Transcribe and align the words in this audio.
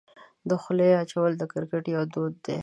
د 0.49 0.51
خولۍ 0.61 0.91
اچول 1.01 1.31
د 1.37 1.43
کرکټ 1.51 1.83
یو 1.95 2.03
دود 2.13 2.33
دی. 2.45 2.57